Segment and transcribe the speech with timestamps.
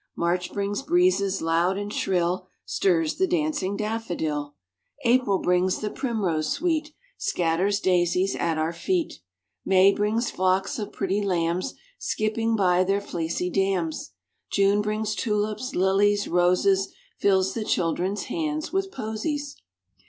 [0.15, 4.55] March brings breezes loud and shrill, Stirs the dancing daffodil.
[5.05, 9.19] April brings the primrose sweet, Scatters daisies at our feet.
[9.63, 14.13] May brings flocks of pretty lambs, Skipping by their fleecy dams.
[14.51, 19.55] June brings tulips, lilies, roses, Fills the children's hands with posies.